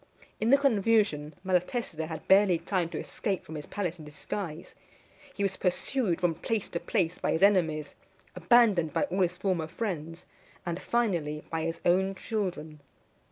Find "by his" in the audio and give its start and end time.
7.19-7.43, 11.51-11.79